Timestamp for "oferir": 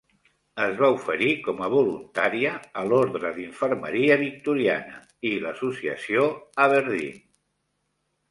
0.93-1.33